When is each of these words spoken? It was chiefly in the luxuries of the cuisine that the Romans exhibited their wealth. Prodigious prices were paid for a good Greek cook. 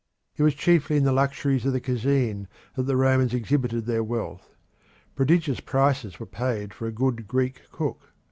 It 0.35 0.41
was 0.41 0.55
chiefly 0.55 0.97
in 0.97 1.03
the 1.03 1.11
luxuries 1.13 1.63
of 1.63 1.73
the 1.73 1.79
cuisine 1.79 2.47
that 2.75 2.87
the 2.87 2.97
Romans 2.97 3.35
exhibited 3.35 3.85
their 3.85 4.03
wealth. 4.03 4.49
Prodigious 5.13 5.59
prices 5.59 6.19
were 6.19 6.25
paid 6.25 6.73
for 6.73 6.87
a 6.87 6.91
good 6.91 7.27
Greek 7.27 7.61
cook. 7.71 8.01